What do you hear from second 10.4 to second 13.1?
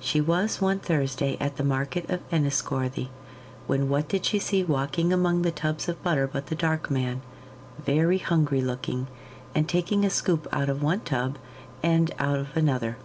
out of one tub and out of another.